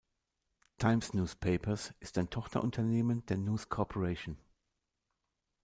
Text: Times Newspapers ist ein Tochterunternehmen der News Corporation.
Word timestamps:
Times 0.79 1.13
Newspapers 1.13 1.93
ist 1.99 2.17
ein 2.17 2.31
Tochterunternehmen 2.31 3.23
der 3.27 3.37
News 3.37 3.69
Corporation. 3.69 4.39